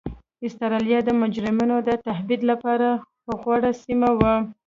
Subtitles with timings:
[0.45, 2.87] اسټرالیا د مجرمینو د تبعید لپاره
[3.41, 4.33] غوره سیمه وه.